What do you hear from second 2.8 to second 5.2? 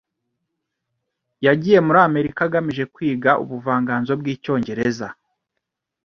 kwiga ubuvanganzo bw'icyongereza.